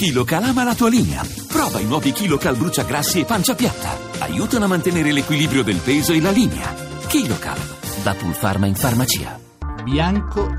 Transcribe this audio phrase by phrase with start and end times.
[0.00, 1.22] KiloCal ama la tua linea.
[1.46, 3.98] Prova i nuovi KiloCal bruciagrassi e pancia piatta.
[4.20, 6.74] Aiutano a mantenere l'equilibrio del peso e la linea.
[7.06, 7.58] KiloCal,
[8.02, 9.38] da Pulpharma in farmacia.
[9.84, 10.56] Bianco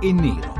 [0.00, 0.54] e nero.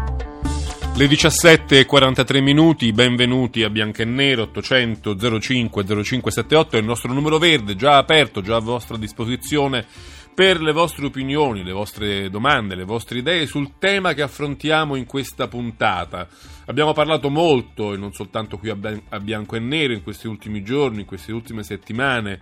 [0.97, 7.39] Le 17.43 minuti, benvenuti a Bianco e Nero 800 05 0578 è il nostro numero
[7.39, 9.87] verde, già aperto, già a vostra disposizione
[10.35, 15.07] per le vostre opinioni, le vostre domande, le vostre idee sul tema che affrontiamo in
[15.07, 16.29] questa puntata.
[16.67, 21.01] Abbiamo parlato molto, e non soltanto qui a Bianco e Nero, in questi ultimi giorni,
[21.01, 22.41] in queste ultime settimane,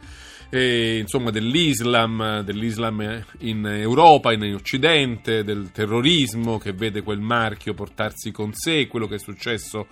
[0.48, 8.30] eh, insomma dell'Islam, dell'Islam in Europa, in Occidente, del terrorismo che vede quel marchio portarsi
[8.30, 9.88] con sé, quello che è successo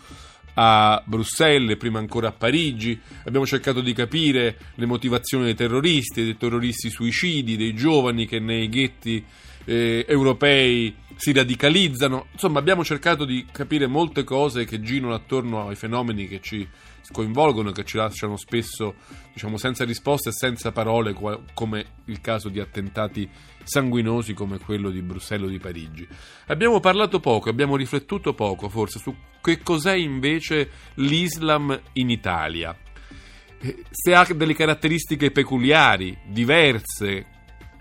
[0.54, 3.00] a Bruxelles, prima ancora a Parigi.
[3.24, 8.68] Abbiamo cercato di capire le motivazioni dei terroristi, dei terroristi suicidi, dei giovani che nei
[8.68, 9.24] ghetti
[9.64, 12.28] eh, europei si radicalizzano.
[12.32, 16.66] Insomma, abbiamo cercato di capire molte cose che girano attorno ai fenomeni che ci
[17.12, 18.94] coinvolgono, che ci lasciano spesso
[19.32, 21.14] diciamo, senza risposte e senza parole,
[21.52, 23.28] come il caso di attentati
[23.62, 26.06] sanguinosi come quello di Bruxelles o di Parigi.
[26.46, 32.76] Abbiamo parlato poco, abbiamo riflettuto poco forse su che cos'è invece l'Islam in Italia.
[33.62, 37.26] Eh, se ha delle caratteristiche peculiari, diverse,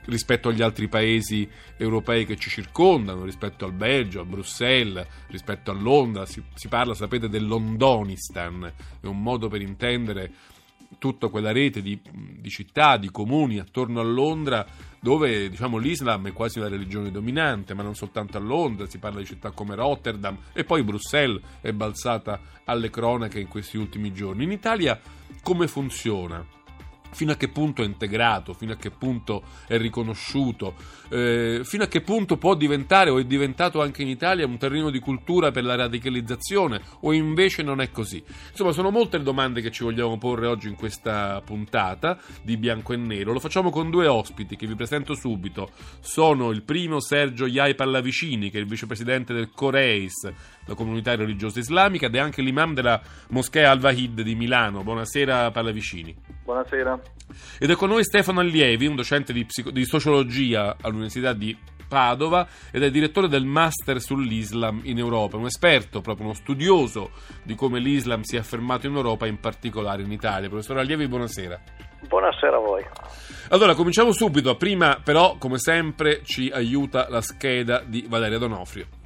[0.09, 5.73] rispetto agli altri paesi europei che ci circondano, rispetto al Belgio, a Bruxelles, rispetto a
[5.73, 6.25] Londra.
[6.25, 10.31] Si, si parla, sapete, del Londonistan, è un modo per intendere
[10.97, 14.65] tutta quella rete di, di, città, di comuni attorno a Londra
[14.99, 19.19] dove diciamo, l'Islam è quasi una religione dominante, ma non soltanto a Londra, si parla
[19.19, 24.43] di città come Rotterdam e poi Bruxelles è balzata alle cronache in questi ultimi giorni.
[24.43, 24.99] In Italia
[25.41, 26.45] come funziona?
[27.11, 30.75] Fino a che punto è integrato, fino a che punto è riconosciuto,
[31.09, 34.89] eh, fino a che punto può diventare o è diventato anche in Italia un terreno
[34.89, 38.23] di cultura per la radicalizzazione o invece non è così.
[38.49, 42.93] Insomma, sono molte le domande che ci vogliamo porre oggi in questa puntata di Bianco
[42.93, 43.33] e Nero.
[43.33, 45.71] Lo facciamo con due ospiti che vi presento subito.
[45.99, 50.31] Sono il primo Sergio Iai Pallavicini, che è il vicepresidente del Coreis,
[50.65, 54.83] la comunità religiosa islamica, ed è anche l'imam della moschea Al-Wahid di Milano.
[54.83, 56.15] Buonasera Pallavicini.
[56.43, 56.98] Buonasera.
[57.60, 61.58] Ed è con noi Stefano Allievi, un docente di, psico- di sociologia all'Università di
[61.89, 67.09] Padova ed è direttore del Master sull'Islam in Europa, un esperto, proprio uno studioso
[67.43, 70.48] di come l'Islam si è affermato in Europa, in particolare in Italia.
[70.48, 71.59] Professore Allievi, buonasera.
[72.08, 72.86] Buonasera a voi.
[73.49, 74.55] Allora, cominciamo subito.
[74.55, 78.98] Prima, però, come sempre, ci aiuta la scheda di Valeria Donofrio.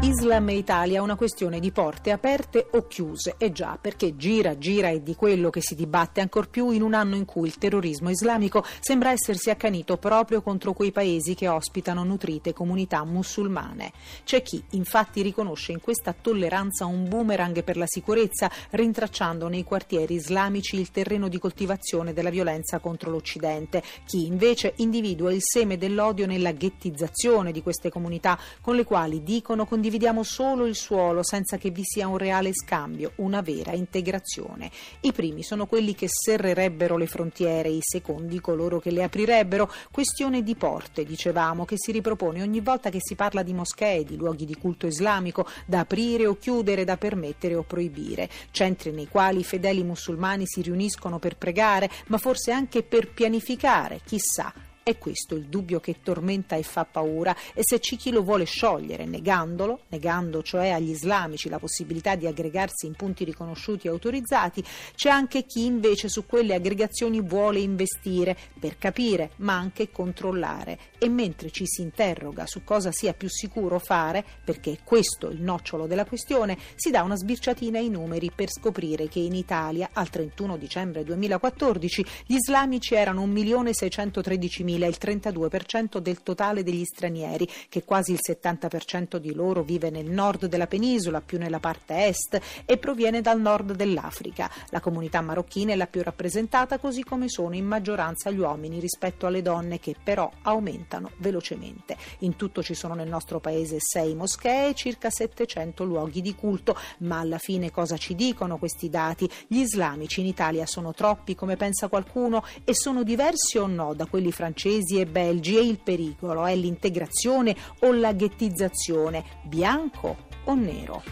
[0.00, 3.34] Islam e Italia è una questione di porte aperte o chiuse.
[3.36, 6.94] E già, perché gira, gira e di quello che si dibatte ancor più in un
[6.94, 12.04] anno in cui il terrorismo islamico sembra essersi accanito proprio contro quei paesi che ospitano
[12.04, 13.92] nutrite comunità musulmane.
[14.22, 20.14] C'è chi infatti riconosce in questa tolleranza un boomerang per la sicurezza, rintracciando nei quartieri
[20.14, 23.82] islamici il terreno di coltivazione della violenza contro l'Occidente.
[24.06, 29.66] Chi invece individua il seme dell'odio nella ghettizzazione di queste comunità con le quali dicono
[29.66, 34.70] condividere condividiamo solo il suolo senza che vi sia un reale scambio, una vera integrazione.
[35.00, 39.72] I primi sono quelli che serrerebbero le frontiere, i secondi coloro che le aprirebbero.
[39.90, 44.16] Questione di porte, dicevamo, che si ripropone ogni volta che si parla di moschee, di
[44.16, 48.28] luoghi di culto islamico, da aprire o chiudere, da permettere o proibire.
[48.50, 54.02] Centri nei quali i fedeli musulmani si riuniscono per pregare, ma forse anche per pianificare,
[54.04, 54.52] chissà
[54.88, 58.44] è questo il dubbio che tormenta e fa paura e se c'è chi lo vuole
[58.44, 64.64] sciogliere negandolo, negando cioè agli islamici la possibilità di aggregarsi in punti riconosciuti e autorizzati,
[64.94, 70.78] c'è anche chi invece su quelle aggregazioni vuole investire per capire ma anche controllare.
[70.98, 75.42] E mentre ci si interroga su cosa sia più sicuro fare, perché è questo il
[75.42, 80.08] nocciolo della questione, si dà una sbirciatina ai numeri per scoprire che in Italia al
[80.08, 88.12] 31 dicembre 2014 gli islamici erano 1.613.000 il 32% del totale degli stranieri, che quasi
[88.12, 93.20] il 70% di loro vive nel nord della penisola, più nella parte est, e proviene
[93.20, 94.50] dal nord dell'Africa.
[94.70, 99.26] La comunità marocchina è la più rappresentata, così come sono in maggioranza gli uomini rispetto
[99.26, 101.96] alle donne, che però aumentano velocemente.
[102.20, 106.76] In tutto ci sono nel nostro paese sei moschee e circa 700 luoghi di culto,
[106.98, 109.28] ma alla fine cosa ci dicono questi dati?
[109.46, 114.06] Gli islamici in Italia sono troppi, come pensa qualcuno, e sono diversi o no da
[114.06, 114.67] quelli francesi?
[114.68, 121.02] Francesi e belgi e il pericolo è l'integrazione o la ghettizzazione, bianco o nero.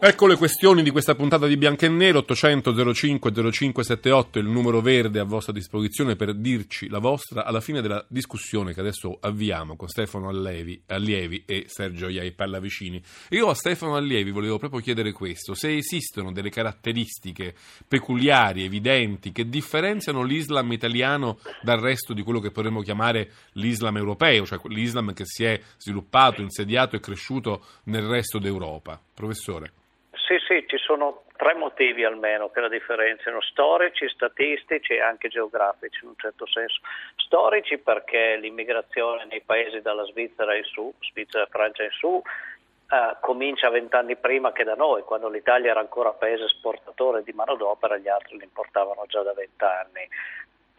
[0.00, 4.80] Ecco le questioni di questa puntata di Bianco e Nero, 800 05 0578, il numero
[4.80, 9.74] verde a vostra disposizione per dirci la vostra alla fine della discussione che adesso avviamo
[9.74, 13.02] con Stefano Allievi, Allievi e Sergio Iai Pallavicini.
[13.30, 17.52] Io a Stefano Allievi volevo proprio chiedere questo, se esistono delle caratteristiche
[17.88, 24.46] peculiari, evidenti, che differenziano l'Islam italiano dal resto di quello che potremmo chiamare l'Islam europeo,
[24.46, 29.02] cioè l'Islam che si è sviluppato, insediato e cresciuto nel resto d'Europa.
[29.12, 29.72] Professore.
[30.28, 36.00] Sì, sì, ci sono tre motivi almeno che la differenziano, storici, statistici e anche geografici
[36.02, 36.80] in un certo senso.
[37.16, 42.22] Storici perché l'immigrazione nei paesi dalla Svizzera in su, Svizzera e Francia in su,
[42.90, 47.98] Uh, comincia vent'anni prima che da noi, quando l'Italia era ancora paese esportatore di manodopera,
[47.98, 50.08] gli altri l'importavano già da vent'anni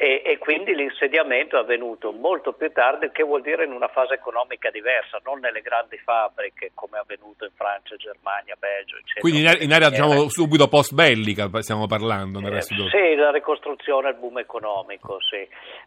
[0.02, 4.14] e, e, quindi l'insediamento è avvenuto molto più tardi, che vuol dire in una fase
[4.14, 9.20] economica diversa, non nelle grandi fabbriche come è avvenuto in Francia, Germania, Belgio, eccetera.
[9.20, 13.32] Quindi in, in area diciamo, subito post bellica stiamo parlando nel resto eh, Sì, la
[13.32, 15.46] ricostruzione, il boom economico, sì.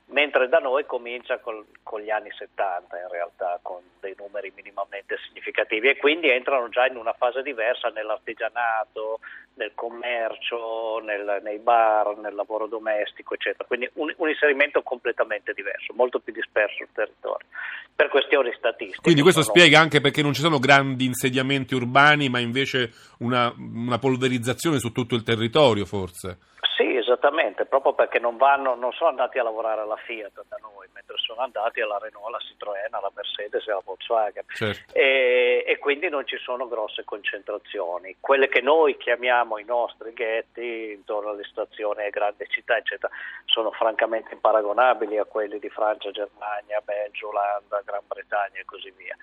[0.09, 5.17] Mentre da noi comincia col, con gli anni 70 in realtà, con dei numeri minimamente
[5.27, 9.21] significativi e quindi entrano già in una fase diversa nell'artigianato,
[9.55, 13.65] nel commercio, nel, nei bar, nel lavoro domestico, eccetera.
[13.67, 17.47] Quindi un, un, inserimento completamente diverso, molto più disperso sul territorio,
[17.95, 19.01] per questioni statistiche.
[19.01, 19.55] Quindi questo sono...
[19.55, 24.93] spiega anche perché non ci sono grandi insediamenti urbani, ma invece una, una polverizzazione su
[24.93, 26.39] tutto il territorio, forse.
[26.77, 30.89] Sì, esattamente, proprio perché non, vanno, non sono andati a lavorare alla Fiat da noi,
[30.95, 34.45] mentre sono andati alla Renault, alla Citroën, alla Mercedes e alla Volkswagen.
[34.49, 34.95] Certo.
[34.95, 38.15] E, e, quindi non ci sono grosse concentrazioni.
[38.21, 43.13] Quelle che noi chiamiamo i nostri ghetti intorno alle stazioni e grandi città, eccetera,
[43.47, 49.17] sono francamente imparagonabili a quelli di Francia, Germania, Belgio, Olanda, Gran Bretagna e così via.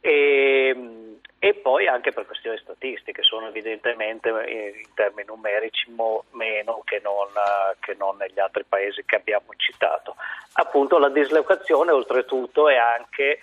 [0.00, 6.98] E, e, poi anche per questioni statistiche, sono evidentemente in termini numerici mo, meno che
[7.02, 7.28] non,
[7.80, 10.16] che non, negli altri paesi che abbiamo citato.
[10.54, 13.40] Appunto la dislocazione oltretutto è anche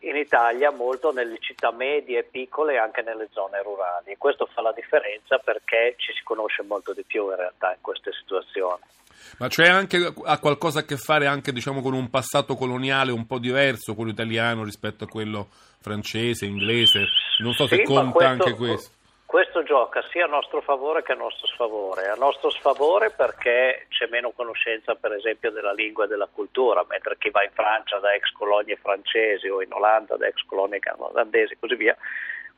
[0.00, 4.46] in Italia molto nelle città medie e piccole e anche nelle zone rurali e questo
[4.46, 8.80] fa la differenza perché ci si conosce molto di più in realtà in queste situazioni.
[9.38, 13.26] Ma c'è anche ha qualcosa a che fare anche diciamo, con un passato coloniale un
[13.26, 15.48] po' diverso, quello italiano rispetto a quello
[15.80, 17.04] francese, inglese?
[17.42, 18.90] Non so sì, se conta questo, anche questo.
[19.28, 22.08] Questo gioca sia a nostro favore che a nostro sfavore.
[22.08, 27.18] A nostro sfavore perché c'è meno conoscenza, per esempio, della lingua e della cultura, mentre
[27.18, 31.52] chi va in Francia da ex colonie francesi o in Olanda da ex colonie olandesi
[31.52, 31.94] e così via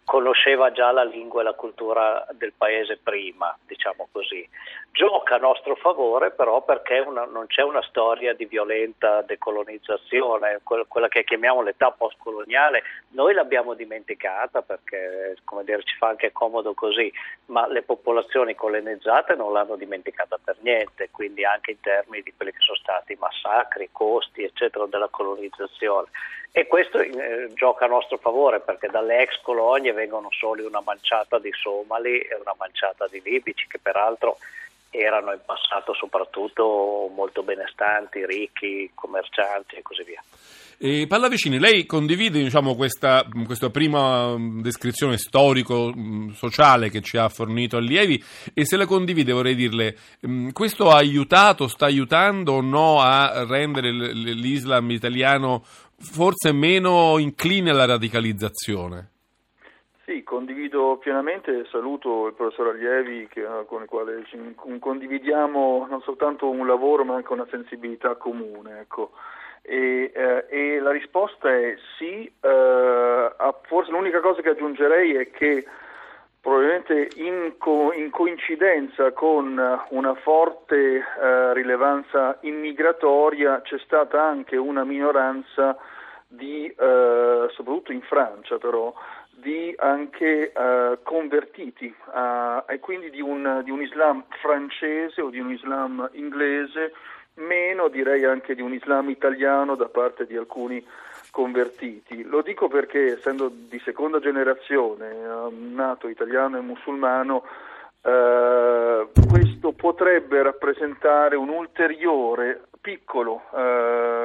[0.04, 4.46] conosceva già la lingua e la cultura del paese prima, diciamo così.
[4.92, 11.08] Gioca a nostro favore però perché una, non c'è una storia di violenta decolonizzazione, quella
[11.08, 17.12] che chiamiamo l'età postcoloniale, noi l'abbiamo dimenticata perché dire, ci fa anche comodo così,
[17.46, 22.52] ma le popolazioni colonizzate non l'hanno dimenticata per niente, quindi anche in termini di quelli
[22.52, 26.08] che sono stati massacri, costi eccetera della colonizzazione.
[26.52, 31.38] E questo eh, gioca a nostro favore perché dalle ex colonie vengono soli una manciata
[31.38, 34.36] di somali e una manciata di libici che peraltro
[34.90, 40.22] erano in passato soprattutto molto benestanti, ricchi, commercianti e così via.
[40.82, 48.24] E Pallavicini, lei condivide diciamo, questa, questa, prima descrizione storico-sociale che ci ha fornito Allievi
[48.54, 49.94] e se la condivide vorrei dirle,
[50.54, 55.62] questo ha aiutato, sta aiutando o no a rendere l'Islam italiano
[56.00, 59.08] forse meno incline alla radicalizzazione?
[60.04, 64.24] Sì, condivido pienamente, saluto il professor Allievi che, con il quale
[64.80, 68.80] condividiamo non soltanto un lavoro ma anche una sensibilità comune.
[68.80, 69.12] Ecco.
[69.62, 73.30] E, eh, e, la risposta è sì, eh,
[73.68, 75.64] forse l'unica cosa che aggiungerei è che
[76.40, 84.82] probabilmente in, co- in coincidenza con una forte eh, rilevanza immigratoria c'è stata anche una
[84.82, 85.76] minoranza
[86.32, 88.94] di, eh, soprattutto in Francia però,
[89.40, 95.40] di anche uh, convertiti uh, e quindi di un, di un, Islam francese o di
[95.40, 96.92] un Islam inglese,
[97.34, 100.86] meno direi anche di un Islam italiano da parte di alcuni
[101.30, 102.22] convertiti.
[102.24, 107.44] Lo dico perché essendo di seconda generazione, uh, nato italiano e musulmano,
[108.02, 113.42] questo potrebbe rappresentare un ulteriore piccolo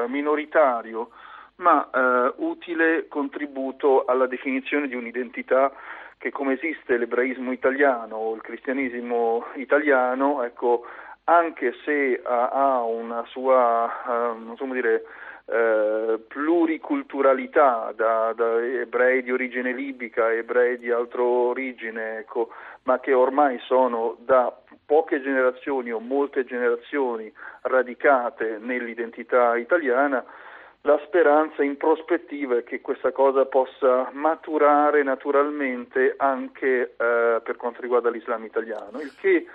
[0.07, 1.09] minoritario
[1.57, 5.71] ma eh, utile contributo alla definizione di un'identità
[6.17, 10.85] che come esiste l'ebraismo italiano o il cristianesimo italiano, ecco,
[11.25, 15.03] anche se ha, una sua, uh, dire,
[15.47, 22.49] eh, pluriculturalità da, da, ebrei di origine libica, ebrei di altra origine, ecco,
[22.83, 27.31] ma che ormai sono da poche generazioni o molte generazioni
[27.61, 30.23] radicate nell'identità italiana,
[30.85, 37.81] la speranza in prospettiva è che questa cosa possa maturare naturalmente anche eh, per quanto
[37.81, 39.47] riguarda l'Islam italiano, il che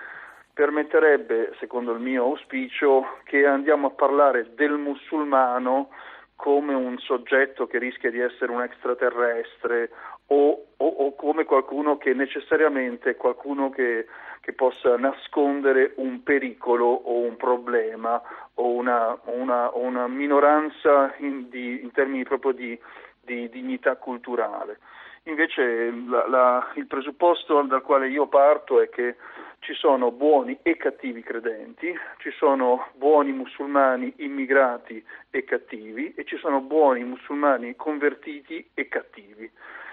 [0.52, 5.90] permetterebbe, secondo il mio auspicio, che andiamo a parlare del musulmano
[6.34, 9.90] come un soggetto che rischia di essere un extraterrestre
[10.26, 14.06] o, o, o come qualcuno che necessariamente è qualcuno che,
[14.50, 18.20] che, possa nascondere un pericolo o un problema
[18.54, 22.78] o una, una, una minoranza in, di, in, termini proprio di,
[23.20, 24.78] di dignità culturale.
[25.24, 29.16] Invece la, la, il presupposto dal quale io parto è che
[29.60, 36.38] ci sono buoni e cattivi credenti, ci sono buoni musulmani immigrati e cattivi e ci
[36.38, 39.50] sono buoni musulmani convertiti e cattivi.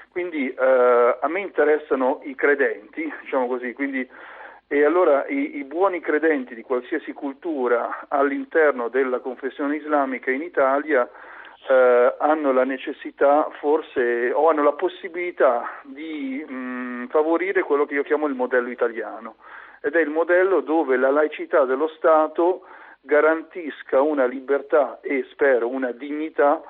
[0.09, 4.07] Quindi eh, a me interessano i credenti, diciamo così, quindi,
[4.67, 11.09] e allora i, i, buoni credenti di qualsiasi cultura all'interno della confessione islamica in Italia
[11.69, 18.03] eh, hanno la necessità forse o hanno la possibilità di mh, favorire quello che io
[18.03, 19.35] chiamo il modello italiano.
[19.81, 22.65] Ed è il modello dove la laicità dello Stato
[23.01, 26.61] garantisca una libertà e spero una dignità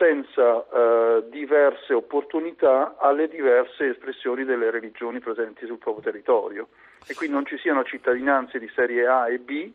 [0.00, 6.68] senza eh, diverse opportunità alle diverse espressioni delle religioni presenti sul proprio territorio.
[7.06, 9.70] E quindi non ci siano cittadinanze di serie A e B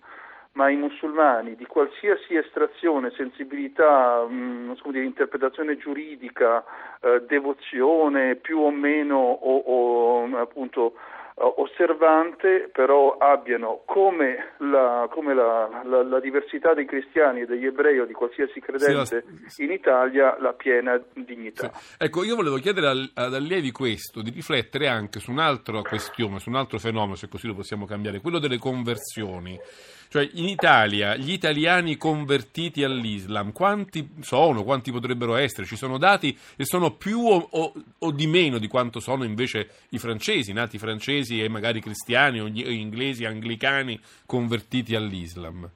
[0.54, 6.64] ma i musulmani di qualsiasi estrazione, sensibilità, mh, mm, dire, interpretazione giuridica,
[7.02, 10.94] eh, devozione più o meno o, o appunto
[11.38, 18.00] osservante, però abbiano come, la, come la, la, la, diversità dei cristiani e degli ebrei
[18.00, 19.26] o di qualsiasi credente
[19.58, 21.72] in Italia la piena dignità.
[21.74, 21.96] Sì.
[22.00, 26.50] Ecco, io volevo chiedere al, ad allievi questo, di riflettere anche su un'altra questione, su
[26.50, 29.60] un altro fenomeno, se così lo possiamo cambiare, quello delle conversioni.
[30.08, 35.66] Cioè, in Italia, gli italiani convertiti all'Islam, quanti sono, quanti potrebbero essere?
[35.66, 39.70] Ci sono dati e sono più o, o, o, di meno di quanto sono invece
[39.90, 45.70] i francesi, nati francesi e magari cristiani o inglesi, anglicani, convertiti all'Islam?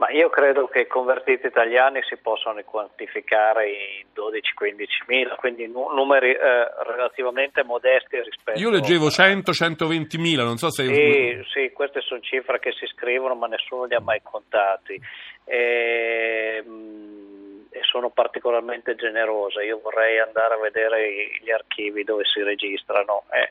[0.00, 6.30] Ma io credo che i convertiti italiani si possano quantificare in 12-15 mila, quindi numeri
[6.30, 6.38] eh,
[6.86, 10.86] relativamente modesti rispetto Io leggevo 100-120 mila, non so se...
[10.86, 14.98] Sì, sì, queste sono cifre che si scrivono ma nessuno li ha mai contati.
[15.44, 19.64] E, ehm, e sono particolarmente generose.
[19.64, 23.24] Io vorrei andare a vedere gli archivi dove si registrano.
[23.30, 23.49] Eh,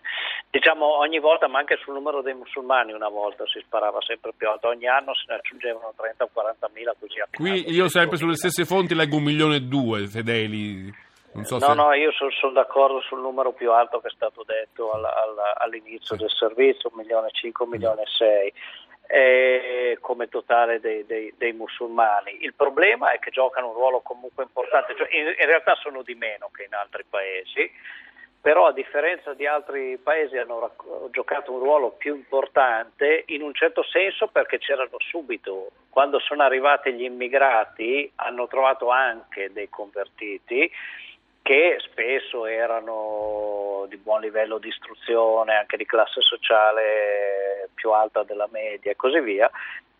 [0.49, 4.47] diciamo ogni volta, ma anche sul numero dei musulmani una volta si sparava sempre più
[4.49, 7.19] alto, ogni anno se ne aggiungevano 30 o 40 mila così.
[7.31, 11.07] Qui io sempre sulle stesse fonti leggo un milione e due fedeli.
[11.43, 11.73] So no, se...
[11.73, 15.55] no, io sono, sono, d'accordo sul numero più alto che è stato detto alla, alla,
[15.57, 16.21] all'inizio sì.
[16.21, 18.53] del servizio, un milione e cinque, un milione e sei
[19.11, 22.37] eh, come totale dei, dei, dei, musulmani.
[22.41, 26.13] Il problema è che giocano un ruolo comunque importante, cioè in, in, realtà sono di
[26.13, 27.71] meno che in altri paesi,
[28.41, 33.53] però a differenza di altri paesi hanno rac- giocato un ruolo più importante in un
[33.53, 40.71] certo senso perché c'erano subito, quando sono arrivati gli immigrati hanno trovato anche dei convertiti
[41.41, 48.47] che spesso erano di buon livello di istruzione, anche di classe sociale più alta della
[48.51, 49.49] media e così via,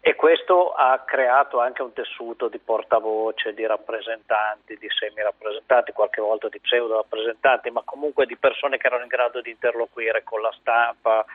[0.02, 6.48] e questo ha creato anche un tessuto di portavoce, di rappresentanti, di semi-rappresentanti, qualche volta
[6.48, 11.26] di pseudo-rappresentanti, ma comunque di persone che erano in grado di interloquire con la stampa,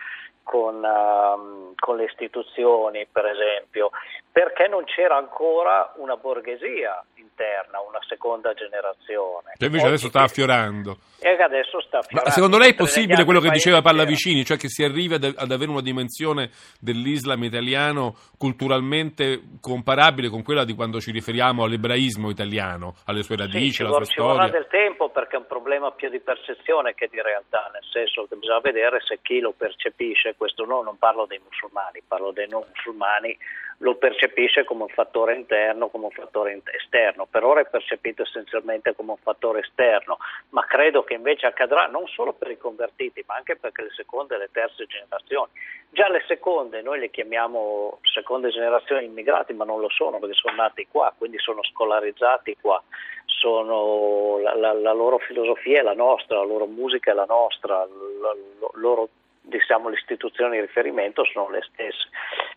[0.43, 3.91] con, uh, con le istituzioni, per esempio,
[4.33, 9.53] perché non c'era ancora una borghesia interna, una seconda generazione.
[9.57, 10.99] Che invece adesso sta affiorando.
[11.19, 12.29] E adesso sta affiorando.
[12.29, 15.51] Ma secondo lei è possibile quello che diceva Pallavicini, cioè che si arrivi ad, ad,
[15.51, 16.51] avere una dimensione
[16.81, 23.73] dell'Islam italiano culturalmente comparabile con quella di quando ci riferiamo all'ebraismo italiano, alle sue radici,
[23.73, 24.33] sì, alla sua ci storia?
[24.33, 27.85] Ci vorrà del tempo perché è un problema più di percezione che di realtà, nel
[27.91, 32.31] senso che bisogna vedere se chi lo percepisce, questo no, non parlo dei musulmani, parlo
[32.31, 33.37] dei non musulmani,
[33.79, 37.27] lo percepisce come un fattore interno, come un fattore esterno.
[37.27, 40.19] Per ora è percepito essenzialmente come un fattore esterno,
[40.51, 44.37] ma credo che invece accadrà non solo per i convertiti, ma anche per le seconde
[44.37, 45.51] e le terze generazioni.
[45.91, 50.57] Già le seconde, noi le chiamiamo seconde generazioni immigrati, ma non lo sono perché sono
[50.57, 52.83] nati qua, quindi sono scolarizzati qua.
[53.27, 57.87] Sono, la, la, la loro filosofia è la nostra, la loro musica è la nostra,
[58.21, 58.35] la,
[58.75, 59.09] loro
[59.41, 62.09] diciamo, le istituzioni di riferimento sono le stesse.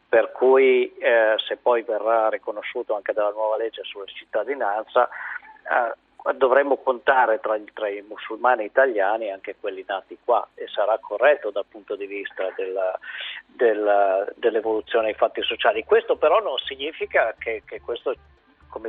[0.09, 6.77] Per cui eh, se poi verrà riconosciuto anche dalla nuova legge sulla cittadinanza, eh, dovremmo
[6.77, 11.95] contare tra, tra, i musulmani italiani anche quelli nati qua e sarà corretto dal punto
[11.95, 12.97] di vista della,
[13.45, 15.83] della, dell'evoluzione dei fatti sociali.
[15.83, 18.15] Questo però non significa che, che questo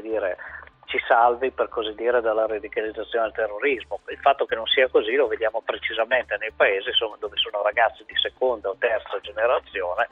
[0.02, 0.36] dire,
[0.84, 4.00] ci salvi per così dire dalla radicalizzazione del terrorismo.
[4.08, 8.16] Il fatto che non sia così lo vediamo precisamente nei paesi dove sono ragazzi di
[8.16, 10.08] seconda o terza generazione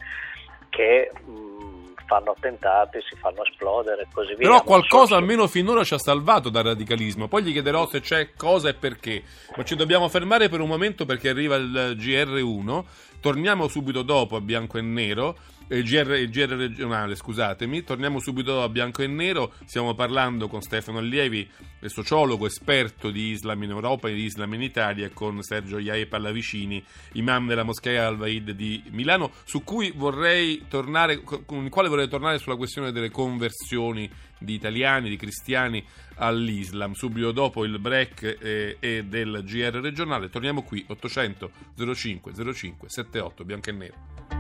[0.77, 4.49] che mh, fanno attentati, si fanno esplodere e così via.
[4.49, 7.29] Però qualcosa so almeno finora ci ha salvato dal radicalismo.
[7.29, 9.23] Poi gli chiederò se c'è cosa e perché.
[9.57, 12.85] Ma ci dobbiamo fermare per un momento perché arriva il GR1.
[13.21, 15.37] Torniamo subito dopo a bianco e nero
[15.69, 17.83] il GR, il GR, regionale, scusatemi.
[17.83, 19.53] Torniamo subito a bianco e nero.
[19.65, 21.49] Stiamo parlando con Stefano Allievi,
[21.87, 26.07] sociologo, esperto di Islam in Europa e di Islam in Italia, e con Sergio Iae
[26.07, 26.83] Pallavicini,
[27.13, 32.39] imam della Moschea Al-Vaid di Milano, su cui vorrei tornare, con il quale vorrei tornare
[32.39, 34.09] sulla questione delle conversioni
[34.39, 35.85] di italiani, di cristiani
[36.17, 36.93] all'Islam.
[36.93, 41.51] Subito dopo il break eh, e del GR regionale, torniamo qui 800
[41.95, 44.36] 05 05 78 bianco e nero.